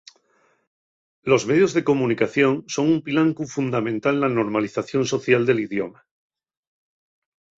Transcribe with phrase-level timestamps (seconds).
[1.21, 5.99] Los medios de comunicación son un pilancu fundamental na normalización social del idioma.